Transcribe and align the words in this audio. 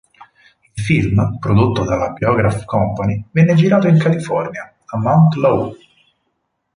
Il 0.73 0.83
film, 0.83 1.37
prodotto 1.37 1.83
dalla 1.85 2.09
Biograph 2.09 2.65
Company, 2.65 3.23
venne 3.29 3.53
girato 3.53 3.87
in 3.87 3.99
California, 3.99 4.73
a 4.87 4.97
Mount 4.97 5.35
Lowe. 5.35 5.77